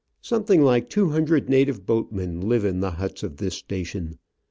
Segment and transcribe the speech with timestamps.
[0.23, 4.17] Some thing like two hundred native boatmen live in the huts of this sta^ tion.